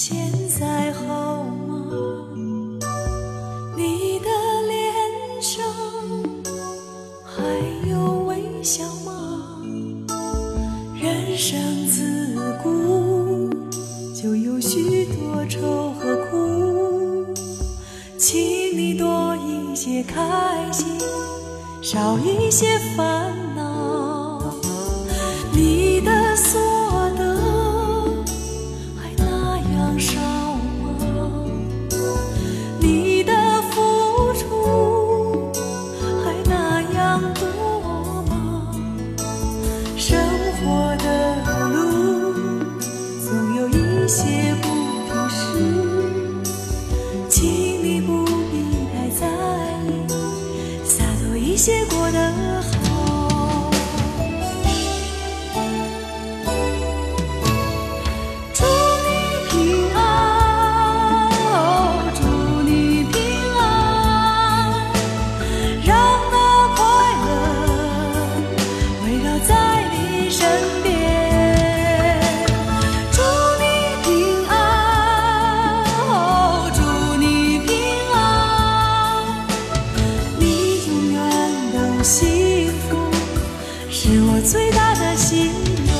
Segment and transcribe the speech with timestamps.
[0.00, 1.84] 现在好吗？
[3.76, 4.28] 你的
[4.68, 5.60] 脸上
[7.24, 7.42] 还
[7.90, 9.60] 有微笑吗？
[11.02, 13.50] 人生自古
[14.14, 17.34] 就有许多愁和苦，
[18.16, 18.38] 请
[18.78, 20.22] 你多一些开
[44.08, 44.57] 些
[84.10, 85.48] 是我最大的心
[85.84, 85.98] 愿。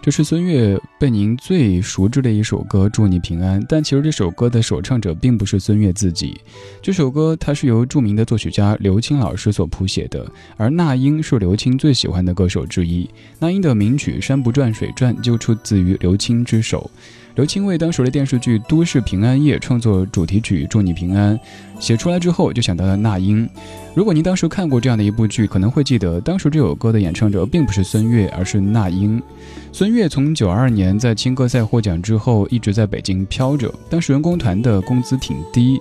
[0.00, 6.40] 这是孙悦被您最熟知的一首歌《祝你平安》，但其实这首歌的首唱者并不是孙悦自己。
[6.80, 10.24] 这首歌它是由著名的作曲家刘青老师所谱写的，
[10.56, 13.10] 而那英是刘青最喜欢的歌手之一。
[13.40, 16.88] 那英的名曲《山不转水转》就出自于刘青之手。
[17.36, 21.38] 刘青为当时的电视剧《都市平安夜》创作主题曲《祝你平安》，
[21.78, 23.46] 写出来之后就想到了那英。
[23.94, 29.22] 如果您当时看过这样的一部剧，可能会记得当时这首歌的演唱者并不是孙悦，而是那英。
[29.70, 33.70] 孙悦从九二年在青歌赛获奖之后，一直在北京飘着。
[33.90, 35.78] 当时员工团的工资挺低，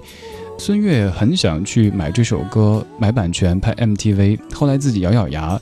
[0.57, 4.37] 孙悦很想去买这首歌，买版权拍 MTV。
[4.53, 5.57] 后来自己咬咬牙，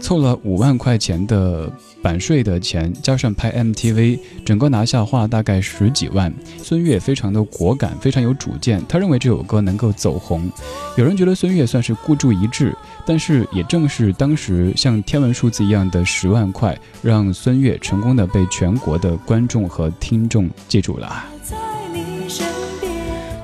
[0.00, 1.70] 凑了五万块钱的
[2.02, 6.32] 版税的钱，加上拍 MTV，整个拿下花了大概十几万。
[6.62, 10.50] 孙悦非常的果敢，非常有主见，他认为这首歌能够走红。
[10.96, 12.74] 有人觉得孙悦算是孤注一掷，
[13.06, 21.24] 但是也正是当时像天文数字一样的十万块，让孙悦成功的被全国的观众和听众记住了。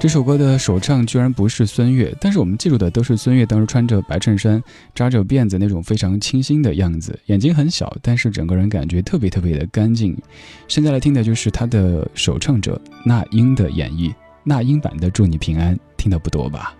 [0.03, 4.61] 这首歌的首唱居然不是孙悦，但是我们记住的都是孙悦当时穿着白衬衫、
[4.97, 10.19] 扎着辫子那种非常清新的样子，眼睛很小，但是整个人感觉特别特别的干净。
[10.67, 16.75] 现在来听的就是他的首唱者那英的演绎，那英版的《祝你平安》，听的不多吧？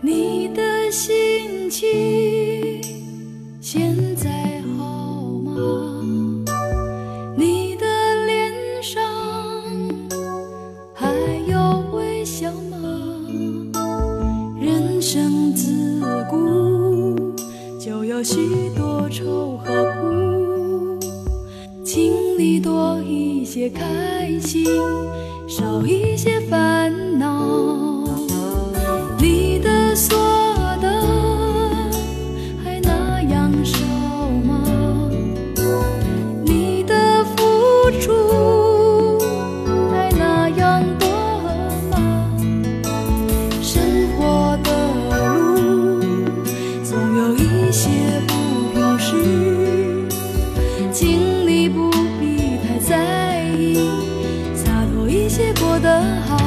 [0.00, 1.86] 你的心情
[3.60, 4.49] 现在
[12.40, 12.88] 笑吗？
[14.58, 17.34] 人生自古
[17.78, 20.98] 就有许多愁和苦，
[21.84, 24.64] 请你多一些开心，
[56.00, 56.39] 很好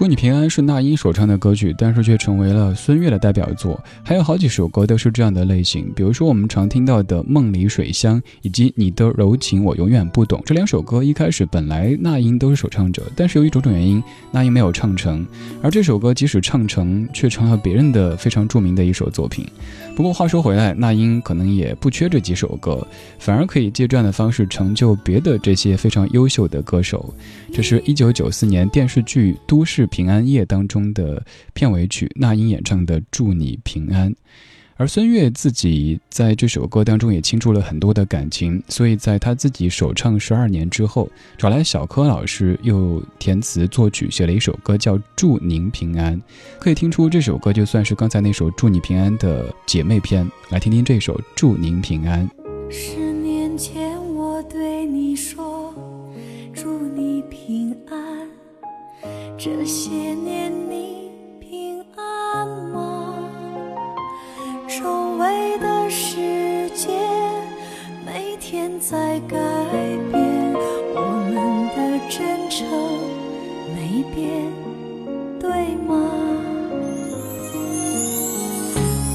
[0.00, 3.78] 祝你平安是那英首唱的歌曲，但是却成为了孙悦的代表作。
[4.02, 15.22] 还有好几首歌都是这样的类型，比如说我们常听到的《梦里水乡》以及《你的柔情我永远不懂》这两首歌，一开始本来那英都是首唱者，但是由于种种原因，那英没有唱成。
[15.62, 19.46] 而这首歌即使唱成，却成了别人的非常著名的一首作品。
[19.94, 22.86] 不过话说回来，那英可能也不缺这几首歌，
[23.18, 27.14] 反而可以借这样的方式成就别的这些非常优秀的歌手。
[27.52, 31.22] 这是一九九四年电视剧《都市平安夜当中的
[31.52, 34.10] 片尾曲，那英演唱的《祝你平安》。
[34.76, 41.06] 而孙悦自己在这首歌当中也倾注了很多的感情，所以在他自己首唱十二年之后，
[41.36, 46.16] 找来小柯老师又填词作曲写了一首歌，叫《祝您平安》。
[46.58, 50.26] 可以听出这首歌就算是刚才那首《祝你平安》的姐妹篇。
[50.48, 52.26] 来听听这首《祝您平安》。
[52.70, 53.89] 十年前
[59.42, 61.10] 这些年你
[61.40, 63.14] 平安吗？
[64.68, 66.90] 周围的世界
[68.04, 69.38] 每天在改
[70.12, 70.52] 变，
[70.94, 71.00] 我
[71.32, 71.34] 们
[71.74, 72.68] 的真诚
[73.74, 74.28] 没变，
[75.40, 75.96] 对吗？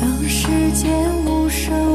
[0.02, 0.90] 让时间
[1.28, 1.95] 无声